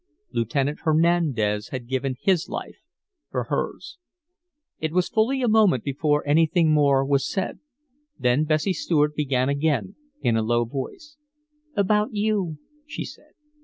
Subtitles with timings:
[0.31, 2.79] Lieutenant Hernandez had given his life
[3.29, 3.99] for hers.
[4.79, 7.59] It was fully a minute before anything more was said.
[8.17, 11.17] Then Bessie Stuart began again, in a low voice:
[11.75, 13.33] "About you," she said.